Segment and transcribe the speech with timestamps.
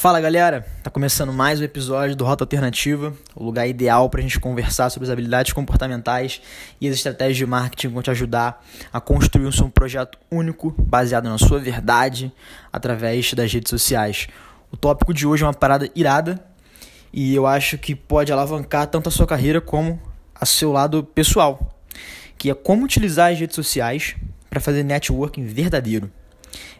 [0.00, 4.22] Fala galera, tá começando mais um episódio do Rota Alternativa, o lugar ideal para a
[4.22, 6.40] gente conversar sobre as habilidades comportamentais
[6.80, 10.74] e as estratégias de marketing que vão te ajudar a construir um seu projeto único,
[10.78, 12.32] baseado na sua verdade,
[12.72, 14.26] através das redes sociais.
[14.72, 16.42] O tópico de hoje é uma parada irada
[17.12, 20.00] e eu acho que pode alavancar tanto a sua carreira como
[20.34, 21.78] a seu lado pessoal,
[22.38, 24.16] que é como utilizar as redes sociais
[24.48, 26.10] para fazer networking verdadeiro.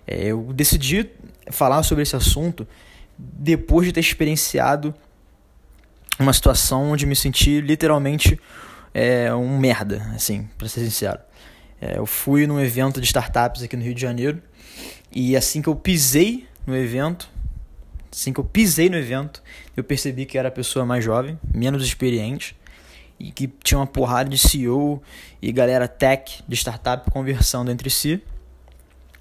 [0.07, 1.11] É, eu decidi
[1.50, 2.66] falar sobre esse assunto
[3.21, 4.95] depois de ter experienciado
[6.19, 8.38] uma situação onde me senti literalmente
[8.92, 11.20] é, um merda, assim, para ser sincero.
[11.80, 14.42] É, eu fui num evento de startups aqui no Rio de Janeiro
[15.11, 17.28] e assim que eu pisei no evento,
[18.12, 19.42] assim que eu pisei no evento,
[19.77, 22.55] eu percebi que era a pessoa mais jovem, menos experiente
[23.19, 25.02] e que tinha uma porrada de CEO
[25.41, 28.23] e galera tech de startup conversando entre si.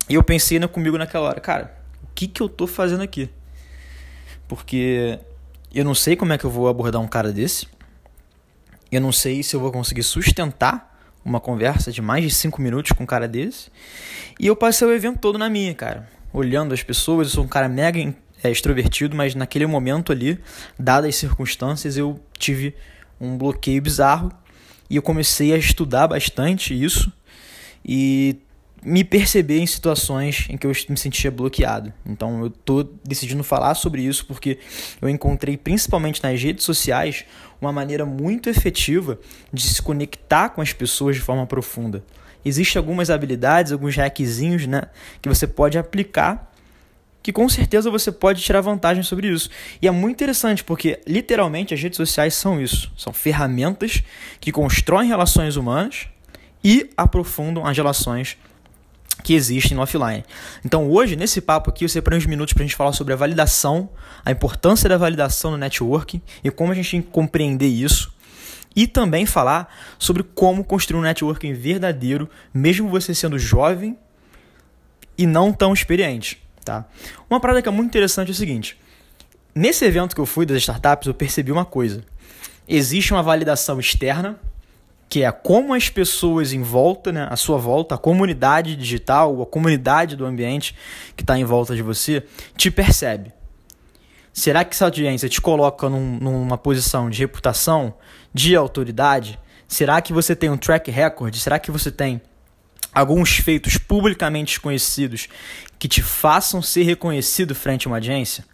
[0.10, 3.30] E eu pensei comigo naquela hora, cara, o que, que eu tô fazendo aqui?
[4.50, 5.20] Porque
[5.74, 7.68] eu não sei como é que eu vou abordar um cara desse.
[8.92, 12.92] Eu não sei se eu vou conseguir sustentar uma conversa de mais de 5 minutos
[12.92, 13.70] com um cara desse.
[14.40, 16.10] E eu passei o evento todo na minha, cara.
[16.34, 18.00] Olhando as pessoas, eu sou um cara mega
[18.44, 20.40] é, extrovertido, mas naquele momento ali,
[20.78, 22.76] dadas as circunstâncias, eu tive
[23.22, 24.32] um bloqueio bizarro.
[24.90, 27.14] E eu comecei a estudar bastante isso.
[27.86, 28.38] E
[28.84, 31.94] me perceber em situações em que eu me sentia bloqueado.
[32.06, 34.60] Então eu estou decidindo falar sobre isso porque
[35.02, 37.26] eu encontrei principalmente nas redes sociais
[37.62, 39.20] uma maneira muito efetiva
[39.52, 42.04] de se conectar com as pessoas de forma profunda.
[42.44, 44.84] Existem algumas habilidades, alguns hackzinhos, né,
[45.22, 46.50] que você pode aplicar
[47.22, 49.50] que com certeza você pode tirar vantagem sobre isso.
[49.82, 54.02] E é muito interessante porque literalmente as redes sociais são isso, são ferramentas
[54.40, 56.08] que constroem relações humanas
[56.64, 58.38] e aprofundam as relações
[59.24, 60.24] que existem no offline.
[60.64, 63.18] Então hoje, nesse papo aqui, eu separei uns minutos para a gente falar sobre a
[63.18, 63.90] validação,
[64.24, 68.14] a importância da validação no networking e como a gente tem que compreender isso.
[68.76, 73.98] E também falar sobre como construir um networking verdadeiro, mesmo você sendo jovem
[75.18, 76.42] e não tão experiente.
[76.64, 76.86] Tá?
[77.30, 78.78] Uma parada que é muito interessante é o seguinte:
[79.54, 82.04] nesse evento que eu fui das startups, eu percebi uma coisa.
[82.68, 84.40] Existe uma validação externa
[85.10, 89.46] que é como as pessoas em volta, né, a sua volta, a comunidade digital, a
[89.46, 90.76] comunidade do ambiente
[91.16, 92.24] que está em volta de você,
[92.56, 93.34] te percebe.
[94.32, 97.96] Será que essa audiência te coloca num, numa posição de reputação,
[98.32, 99.40] de autoridade?
[99.68, 101.36] Será que você tem um track record?
[101.36, 102.22] Será que você tem
[102.94, 105.28] alguns feitos publicamente conhecidos
[105.80, 108.46] que te façam ser reconhecido frente a uma audiência?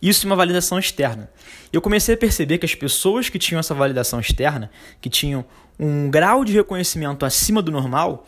[0.00, 1.30] Isso é uma validação externa.
[1.72, 5.44] Eu comecei a perceber que as pessoas que tinham essa validação externa, que tinham
[5.78, 8.26] um grau de reconhecimento acima do normal,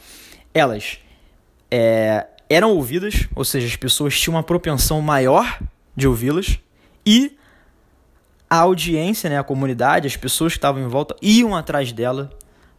[0.52, 0.98] elas
[1.70, 5.60] é, eram ouvidas, ou seja, as pessoas tinham uma propensão maior
[5.96, 6.58] de ouvi-las,
[7.04, 7.36] e
[8.50, 12.30] a audiência, né, a comunidade, as pessoas que estavam em volta iam atrás dela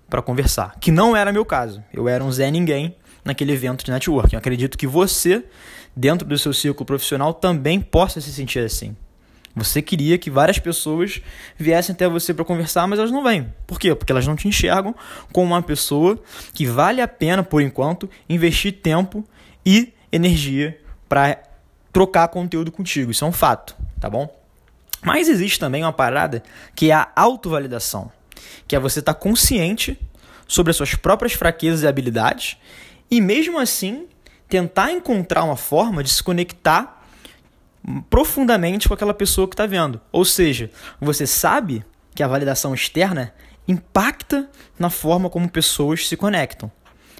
[0.09, 0.75] para conversar.
[0.79, 1.83] Que não era meu caso.
[1.93, 4.35] Eu era um Zé Ninguém naquele evento de networking.
[4.35, 5.43] Eu acredito que você,
[5.99, 8.95] dentro do seu círculo profissional, também possa se sentir assim.
[9.53, 11.21] Você queria que várias pessoas
[11.57, 13.53] viessem até você para conversar, mas elas não vêm.
[13.67, 13.93] Por quê?
[13.93, 14.95] Porque elas não te enxergam
[15.33, 16.17] como uma pessoa
[16.53, 19.27] que vale a pena, por enquanto, investir tempo
[19.65, 20.79] e energia
[21.09, 21.37] para
[21.91, 23.11] trocar conteúdo contigo.
[23.11, 24.33] Isso é um fato, tá bom?
[25.01, 26.41] Mas existe também uma parada
[26.73, 28.09] que é a autovalidação,
[28.65, 29.99] que é você estar tá consciente
[30.47, 32.55] sobre as suas próprias fraquezas e habilidades
[33.11, 34.07] e mesmo assim
[34.49, 37.05] tentar encontrar uma forma de se conectar
[38.09, 40.01] profundamente com aquela pessoa que está vendo.
[40.11, 43.33] Ou seja, você sabe que a validação externa
[43.67, 46.71] impacta na forma como pessoas se conectam.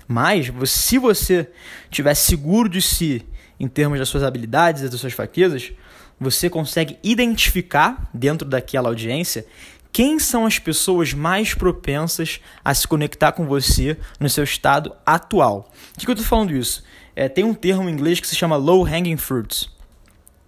[0.08, 1.48] Mas se você
[1.90, 3.24] estiver seguro de si
[3.60, 5.72] em termos das suas habilidades e das suas fraquezas,
[6.20, 9.46] você consegue identificar dentro daquela audiência
[9.92, 15.72] quem são as pessoas mais propensas a se conectar com você no seu estado atual.
[15.94, 16.84] Por que eu estou falando isso?
[17.20, 19.70] É, tem um termo em inglês que se chama low hanging fruits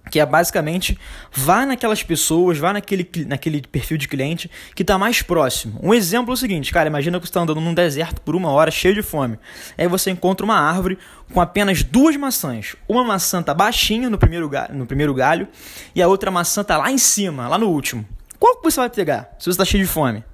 [0.09, 0.97] que é basicamente
[1.31, 5.79] vá naquelas pessoas, vá naquele, naquele perfil de cliente que está mais próximo.
[5.81, 8.49] Um exemplo é o seguinte, cara, imagina que você está andando num deserto por uma
[8.49, 9.37] hora cheio de fome.
[9.77, 10.97] Aí você encontra uma árvore
[11.31, 12.75] com apenas duas maçãs.
[12.89, 15.47] Uma maçã tá baixinha no primeiro, galho, no primeiro galho
[15.95, 18.05] e a outra maçã tá lá em cima, lá no último.
[18.37, 20.25] Qual que você vai pegar se você está cheio de fome?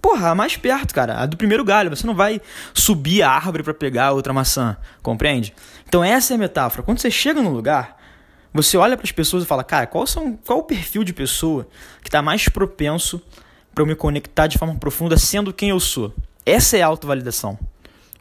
[0.00, 1.90] Porra, mais perto, cara, a do primeiro galho.
[1.90, 2.40] Você não vai
[2.74, 5.54] subir a árvore para pegar a outra maçã, compreende?
[5.88, 6.82] Então essa é a metáfora.
[6.82, 7.96] Quando você chega num lugar,
[8.52, 11.68] você olha para as pessoas e fala, cara, qual, são, qual o perfil de pessoa
[12.02, 13.22] que está mais propenso
[13.74, 16.14] para eu me conectar de forma profunda sendo quem eu sou?
[16.44, 17.58] Essa é a autovalidação.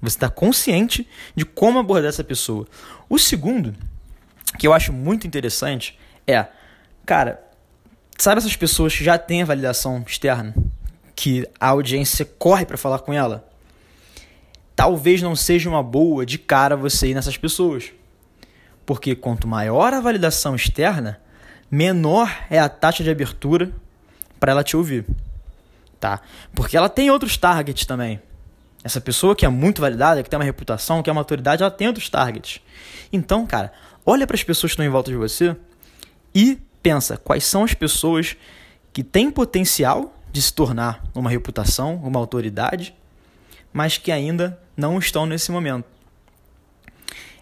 [0.02, 2.68] Você está consciente de como abordar essa pessoa.
[3.10, 3.76] O segundo,
[4.58, 5.98] que eu acho muito interessante,
[6.28, 6.48] é,
[7.10, 7.42] Cara,
[8.20, 10.54] sabe essas pessoas que já têm a validação externa?
[11.20, 13.46] Que a audiência corre para falar com ela?
[14.74, 17.92] Talvez não seja uma boa de cara você ir nessas pessoas.
[18.86, 21.20] Porque quanto maior a validação externa,
[21.70, 23.70] menor é a taxa de abertura
[24.40, 25.06] para ela te ouvir.
[26.00, 26.22] Tá?
[26.56, 28.22] Porque ela tem outros targets também.
[28.82, 31.70] Essa pessoa que é muito validada, que tem uma reputação, que é uma autoridade, ela
[31.70, 32.62] tem outros targets.
[33.12, 33.74] Então, cara,
[34.06, 35.54] olha para as pessoas que estão em volta de você
[36.34, 38.38] e pensa quais são as pessoas
[38.94, 42.96] que têm potencial de se tornar uma reputação, uma autoridade,
[43.74, 45.86] mas que ainda não estão nesse momento.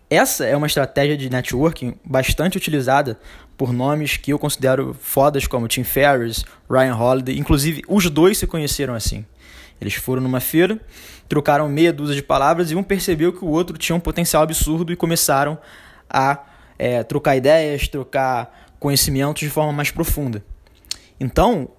[0.09, 3.19] Essa é uma estratégia de networking bastante utilizada
[3.57, 8.47] por nomes que eu considero fodas como Tim Ferriss, Ryan Holiday, inclusive os dois se
[8.47, 9.25] conheceram assim.
[9.81, 10.79] Eles foram numa feira,
[11.27, 14.93] trocaram meia dúzia de palavras e um percebeu que o outro tinha um potencial absurdo
[14.93, 15.57] e começaram
[16.09, 16.45] a
[16.79, 20.43] é, trocar ideias, trocar conhecimentos de forma mais profunda.
[21.19, 21.69] Então,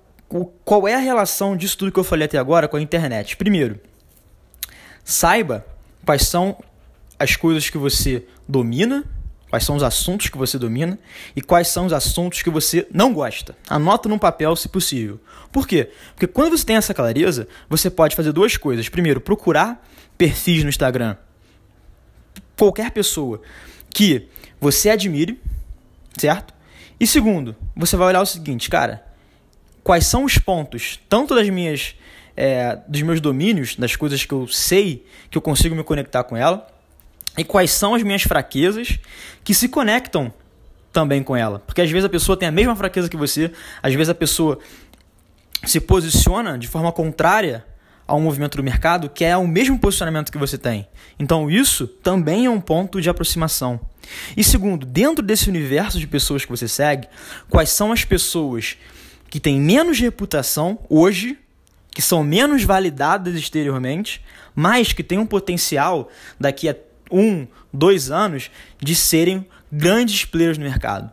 [0.64, 3.36] qual é a relação disso tudo que eu falei até agora com a internet?
[3.36, 3.80] Primeiro,
[5.02, 5.64] saiba
[6.04, 6.56] quais são
[7.18, 9.04] as coisas que você domina,
[9.48, 10.98] quais são os assuntos que você domina
[11.34, 13.56] e quais são os assuntos que você não gosta.
[13.68, 15.18] Anota num papel se possível.
[15.50, 15.90] Por quê?
[16.14, 18.88] Porque quando você tem essa clareza, você pode fazer duas coisas.
[18.88, 19.82] Primeiro, procurar
[20.18, 21.16] perfis no Instagram.
[22.56, 23.40] Qualquer pessoa
[23.90, 24.28] que
[24.60, 25.40] você admire,
[26.18, 26.52] certo?
[27.00, 29.07] E segundo, você vai olhar o seguinte, cara,
[29.88, 31.94] quais são os pontos, tanto das minhas,
[32.36, 36.36] é, dos meus domínios, das coisas que eu sei que eu consigo me conectar com
[36.36, 36.68] ela,
[37.38, 38.98] e quais são as minhas fraquezas
[39.42, 40.30] que se conectam
[40.92, 41.60] também com ela.
[41.60, 43.50] Porque às vezes a pessoa tem a mesma fraqueza que você,
[43.82, 44.58] às vezes a pessoa
[45.64, 47.64] se posiciona de forma contrária
[48.06, 50.86] ao movimento do mercado, que é o mesmo posicionamento que você tem.
[51.18, 53.80] Então, isso também é um ponto de aproximação.
[54.36, 57.08] E segundo, dentro desse universo de pessoas que você segue,
[57.48, 58.76] quais são as pessoas
[59.28, 61.38] que têm menos reputação hoje,
[61.90, 64.22] que são menos validadas exteriormente,
[64.54, 66.08] mas que têm um potencial
[66.38, 66.76] daqui a
[67.10, 71.10] um, dois anos de serem grandes players no mercado.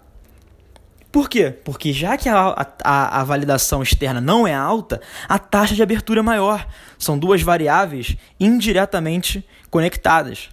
[1.11, 1.49] Por quê?
[1.49, 6.19] Porque já que a, a, a, validação externa não é alta, a taxa de abertura
[6.19, 6.67] é maior.
[6.99, 10.49] São duas variáveis indiretamente conectadas.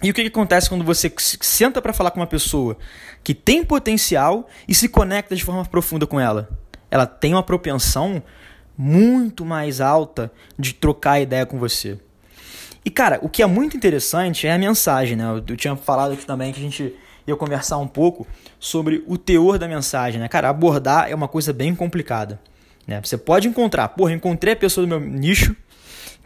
[0.00, 2.76] E o que, que acontece quando você senta para falar com uma pessoa
[3.24, 6.48] que tem potencial e se conecta de forma profunda com ela?
[6.92, 8.22] Ela tem uma propensão
[8.76, 11.98] muito mais alta de trocar ideia com você.
[12.84, 15.24] E cara, o que é muito interessante é a mensagem, né?
[15.24, 16.94] Eu, eu tinha falado aqui também que a gente
[17.26, 18.26] ia conversar um pouco
[18.60, 20.28] sobre o teor da mensagem, né?
[20.28, 22.38] Cara, abordar é uma coisa bem complicada,
[22.86, 23.00] né?
[23.02, 25.56] Você pode encontrar, porra, encontrei a pessoa do meu nicho,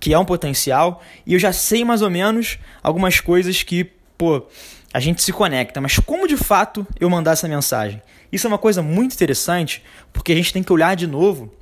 [0.00, 4.46] que é um potencial, e eu já sei mais ou menos algumas coisas que, pô,
[4.92, 8.02] a gente se conecta, mas como de fato eu mandar essa mensagem?
[8.30, 9.82] Isso é uma coisa muito interessante,
[10.12, 11.52] porque a gente tem que olhar de novo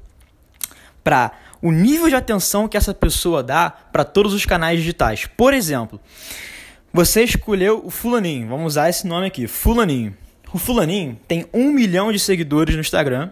[1.03, 5.27] para o nível de atenção que essa pessoa dá para todos os canais digitais.
[5.27, 6.01] Por exemplo,
[6.93, 10.17] você escolheu o Fulaninho, vamos usar esse nome aqui, Fulaninho.
[10.53, 13.31] O Fulaninho tem um milhão de seguidores no Instagram,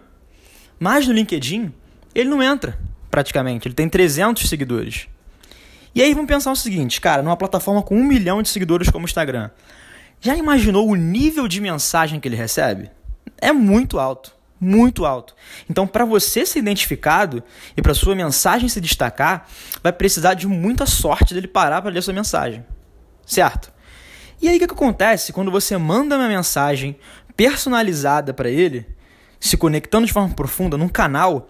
[0.79, 1.73] mas no LinkedIn
[2.13, 2.77] ele não entra
[3.09, 5.07] praticamente, ele tem 300 seguidores.
[5.95, 9.05] E aí vamos pensar o seguinte, cara, numa plataforma com um milhão de seguidores como
[9.05, 9.49] o Instagram,
[10.19, 12.89] já imaginou o nível de mensagem que ele recebe?
[13.39, 15.35] É muito alto, muito alto.
[15.69, 17.43] Então, para você ser identificado
[17.77, 19.47] e para sua mensagem se destacar,
[19.83, 22.63] vai precisar de muita sorte dele parar para ler sua mensagem
[23.25, 23.71] certo?
[24.41, 26.97] E aí o que, que acontece quando você manda uma mensagem
[27.35, 28.85] personalizada para ele,
[29.39, 31.49] se conectando de forma profunda num canal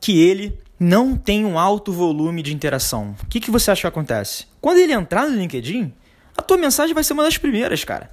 [0.00, 3.16] que ele não tem um alto volume de interação?
[3.22, 4.46] O que, que você acha que acontece?
[4.60, 5.92] Quando ele entrar no LinkedIn,
[6.36, 8.10] a tua mensagem vai ser uma das primeiras, cara.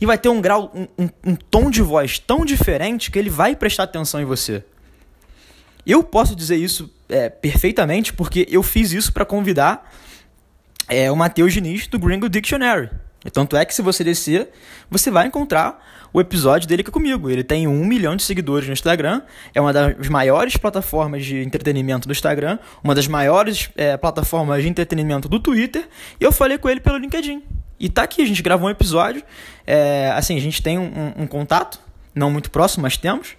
[0.00, 3.30] E vai ter um grau, um, um, um tom de voz tão diferente que ele
[3.30, 4.64] vai prestar atenção em você.
[5.86, 9.90] Eu posso dizer isso é, perfeitamente porque eu fiz isso para convidar
[10.88, 12.90] é o Matheus Diniz do Gringo Dictionary.
[13.32, 14.48] Tanto é que se você descer,
[14.90, 17.28] você vai encontrar o episódio dele aqui comigo.
[17.28, 19.22] Ele tem um milhão de seguidores no Instagram,
[19.54, 24.68] é uma das maiores plataformas de entretenimento do Instagram, uma das maiores é, plataformas de
[24.68, 25.88] entretenimento do Twitter,
[26.20, 27.42] e eu falei com ele pelo LinkedIn.
[27.78, 29.22] E tá aqui, a gente gravou um episódio,
[29.66, 30.84] é, assim, a gente tem um,
[31.18, 31.80] um, um contato,
[32.14, 33.36] não muito próximo, mas temos.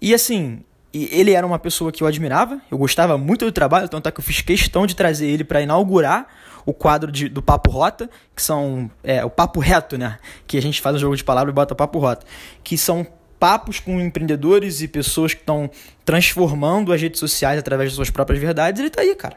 [0.00, 0.62] E assim,
[1.10, 4.20] ele era uma pessoa que eu admirava, eu gostava muito do trabalho, tanto é que
[4.20, 6.26] eu fiz questão de trazer ele para inaugurar
[6.64, 10.18] o quadro de, do Papo Rota, que são é, o Papo Reto, né?
[10.46, 12.26] Que a gente faz um jogo de palavras e bota Papo Rota,
[12.64, 13.06] que são
[13.38, 15.70] papos com empreendedores e pessoas que estão
[16.04, 18.80] transformando as redes sociais através de suas próprias verdades.
[18.80, 19.36] Ele está aí, cara.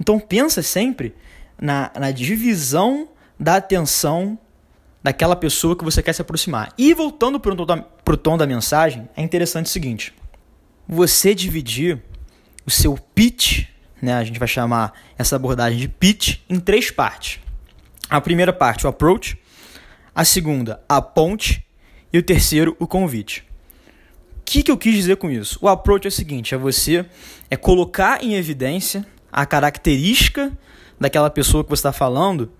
[0.00, 1.14] Então pensa sempre
[1.60, 3.08] na, na divisão
[3.38, 4.38] da atenção
[5.02, 6.72] daquela pessoa que você quer se aproximar.
[6.76, 10.14] E voltando para o tom da mensagem, é interessante o seguinte:
[10.90, 12.02] você dividir
[12.66, 13.66] o seu pitch,
[14.02, 17.38] né, a gente vai chamar essa abordagem de pitch, em três partes.
[18.08, 19.38] A primeira parte, o approach,
[20.12, 21.64] a segunda, a ponte
[22.12, 23.44] e o terceiro, o convite.
[24.38, 25.60] O que, que eu quis dizer com isso?
[25.62, 27.06] O approach é o seguinte: é você
[27.48, 30.50] é colocar em evidência a característica
[30.98, 32.50] daquela pessoa que você está falando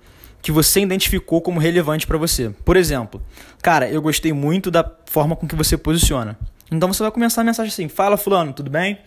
[0.40, 2.50] que você identificou como relevante para você.
[2.64, 3.20] Por exemplo,
[3.60, 6.38] cara, eu gostei muito da forma com que você posiciona.
[6.70, 8.98] Então você vai começar a mensagem assim: Fala, Fulano, tudo bem?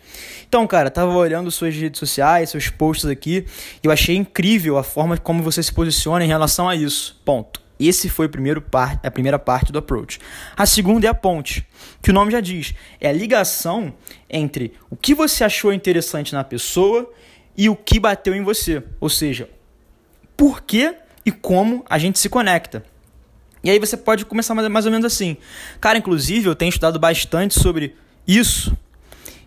[0.46, 3.46] Então, cara, tava olhando suas redes sociais, seus posts aqui,
[3.82, 7.20] e eu achei incrível a forma como você se posiciona em relação a isso.
[7.24, 7.62] Ponto.
[7.78, 10.20] Esse foi primeiro par, a primeira parte do approach.
[10.56, 11.66] A segunda é a ponte,
[12.00, 13.92] que o nome já diz, é a ligação
[14.30, 17.12] entre o que você achou interessante na pessoa
[17.56, 18.82] e o que bateu em você.
[19.00, 19.50] Ou seja,
[20.36, 20.94] por que
[21.26, 22.84] e como a gente se conecta.
[23.64, 25.38] E aí você pode começar mais ou menos assim.
[25.80, 27.96] Cara, inclusive eu tenho estudado bastante sobre
[28.28, 28.76] isso.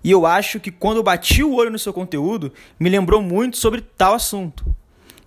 [0.03, 3.57] E eu acho que quando eu bati o olho no seu conteúdo, me lembrou muito
[3.57, 4.65] sobre tal assunto.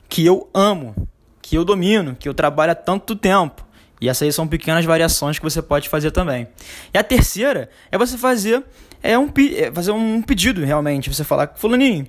[0.08, 1.08] Que eu amo,
[1.40, 3.64] que eu domino, que eu trabalho há tanto tempo.
[4.00, 6.48] E essas aí são pequenas variações que você pode fazer também.
[6.92, 8.64] E a terceira é você fazer,
[9.02, 11.12] é um, é fazer um pedido realmente.
[11.12, 12.08] Você falar, Fulaninho,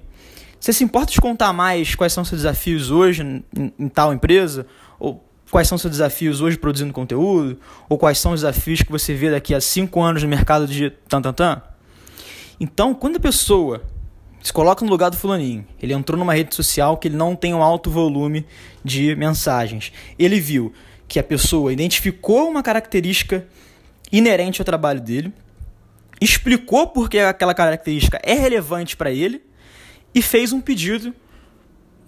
[0.59, 4.65] você se importa de contar mais quais são seus desafios hoje em, em tal empresa?
[5.51, 7.59] Quais são seus desafios hoje produzindo conteúdo?
[7.89, 10.89] Ou quais são os desafios que você vê daqui a cinco anos no mercado de
[11.09, 11.61] tan, tan, tan?
[12.57, 13.83] Então, quando a pessoa
[14.41, 17.53] se coloca no lugar do fulaninho, ele entrou numa rede social que ele não tem
[17.53, 18.45] um alto volume
[18.83, 19.91] de mensagens.
[20.17, 20.71] Ele viu
[21.05, 23.45] que a pessoa identificou uma característica
[24.09, 25.33] inerente ao trabalho dele,
[26.21, 29.41] explicou por que aquela característica é relevante para ele
[30.15, 31.13] e fez um pedido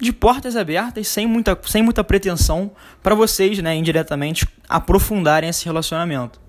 [0.04, 6.40] de portas abertas, sem muita, sem muita pretensão, para vocês, né, indiretamente, aprofundarem esse relacionamento.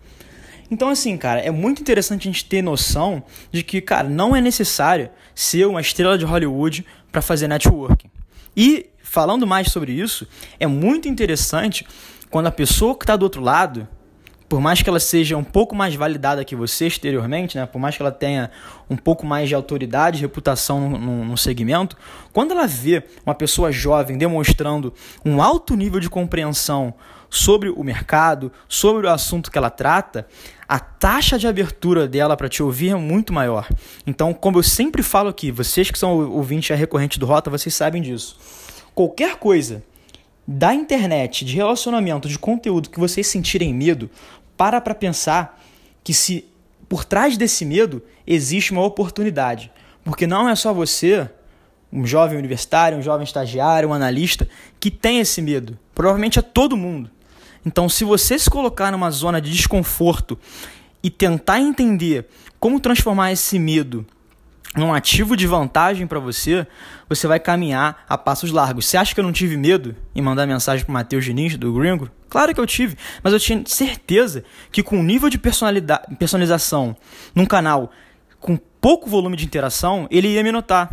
[0.70, 4.40] Então, assim, cara, é muito interessante a gente ter noção de que, cara, não é
[4.40, 8.10] necessário ser uma estrela de Hollywood para fazer networking.
[8.56, 10.26] E, falando mais sobre isso,
[10.58, 11.86] é muito interessante
[12.30, 13.86] quando a pessoa que está do outro lado
[14.54, 17.96] por mais que ela seja um pouco mais validada que você exteriormente, né, por mais
[17.96, 18.52] que ela tenha
[18.88, 21.96] um pouco mais de autoridade, reputação no, no, no, segmento,
[22.32, 24.94] quando ela vê uma pessoa jovem demonstrando
[25.24, 26.94] um alto nível de compreensão
[27.28, 30.24] sobre o mercado, sobre o assunto que ela trata,
[30.68, 33.68] a taxa de abertura dela para te ouvir é muito maior.
[34.06, 38.00] Então, como eu sempre falo aqui, vocês que são ouvintes recorrente do Rota, vocês sabem
[38.00, 38.38] disso.
[38.94, 39.82] Qualquer coisa
[40.46, 44.10] da internet, de relacionamento, de conteúdo que vocês sentirem medo,
[44.56, 45.60] para para pensar
[46.02, 46.44] que se
[46.88, 49.70] por trás desse medo existe uma oportunidade.
[50.04, 51.28] Porque não é só você,
[51.92, 55.78] um jovem universitário, um jovem estagiário, um analista, que tem esse medo.
[55.94, 57.10] Provavelmente é todo mundo.
[57.64, 60.38] Então, se você se colocar numa zona de desconforto
[61.02, 62.26] e tentar entender
[62.60, 64.06] como transformar esse medo
[64.76, 66.66] num ativo de vantagem para você,
[67.08, 68.86] você vai caminhar a passos largos.
[68.86, 72.10] Você acha que eu não tive medo em mandar mensagem para Matheus Diniz, do Gringo?
[72.28, 76.96] Claro que eu tive, mas eu tinha certeza que com o nível de personalização
[77.34, 77.92] num canal
[78.40, 80.90] com pouco volume de interação, ele ia me notar.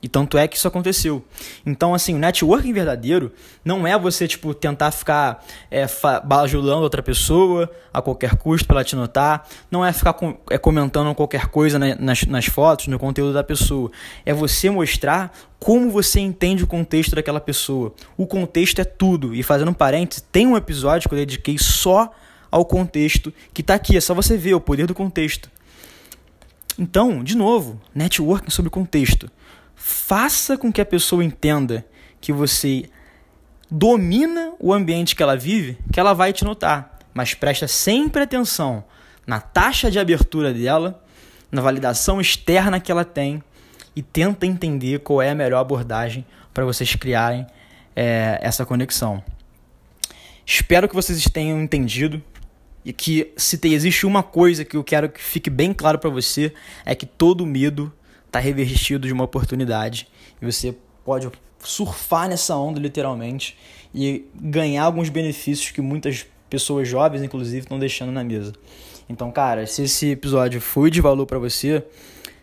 [0.00, 1.24] E tanto é que isso aconteceu.
[1.66, 3.32] Então, assim, o networking verdadeiro
[3.64, 5.86] não é você, tipo, tentar ficar é,
[6.24, 9.48] bajulando outra pessoa a qualquer custo para ela te notar.
[9.70, 13.90] Não é ficar com, é, comentando qualquer coisa nas, nas fotos, no conteúdo da pessoa.
[14.24, 17.92] É você mostrar como você entende o contexto daquela pessoa.
[18.16, 19.34] O contexto é tudo.
[19.34, 22.12] E fazendo um parênteses, tem um episódio que eu dediquei só
[22.52, 23.96] ao contexto, que está aqui.
[23.96, 25.50] É só você ver o poder do contexto.
[26.78, 29.28] Então, de novo, networking sobre contexto.
[29.80, 31.86] Faça com que a pessoa entenda
[32.20, 32.90] que você
[33.70, 36.98] domina o ambiente que ela vive, que ela vai te notar.
[37.14, 38.84] Mas presta sempre atenção
[39.24, 41.00] na taxa de abertura dela,
[41.50, 43.40] na validação externa que ela tem
[43.94, 47.46] e tenta entender qual é a melhor abordagem para vocês criarem
[47.94, 49.22] é, essa conexão.
[50.44, 52.20] Espero que vocês tenham entendido
[52.84, 56.52] e que se existe uma coisa que eu quero que fique bem claro para você
[56.84, 57.92] é que todo medo
[58.28, 60.06] está revestido de uma oportunidade
[60.40, 63.56] e você pode surfar nessa onda literalmente
[63.94, 68.52] e ganhar alguns benefícios que muitas pessoas jovens inclusive estão deixando na mesa.
[69.08, 71.82] Então, cara, se esse episódio foi de valor para você,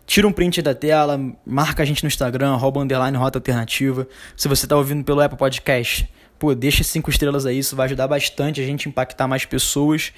[0.04, 4.06] tira um print da tela, marca a gente no Instagram, arroba underline rota alternativa.
[4.36, 8.08] Se você está ouvindo pelo Apple Podcast, pô, deixa cinco estrelas aí, isso vai ajudar
[8.08, 10.12] bastante a gente impactar mais pessoas.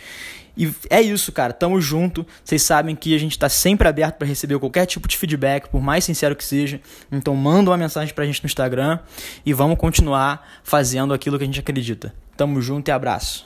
[0.57, 1.53] E é isso, cara.
[1.53, 2.27] Tamo junto.
[2.43, 5.81] Vocês sabem que a gente tá sempre aberto para receber qualquer tipo de feedback, por
[5.81, 6.81] mais sincero que seja.
[7.13, 8.99] Então manda uma mensagem pra gente no Instagram
[9.47, 12.13] e vamos continuar fazendo aquilo que a gente acredita.
[12.37, 13.45] Tamo junto e abraço.